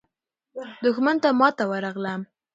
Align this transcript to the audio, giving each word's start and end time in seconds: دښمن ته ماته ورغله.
دښمن 0.83 1.15
ته 1.23 1.29
ماته 1.39 1.63
ورغله. 1.69 2.13